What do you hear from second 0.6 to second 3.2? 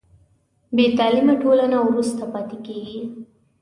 بې تعلیمه ټولنه وروسته پاتې کېږي.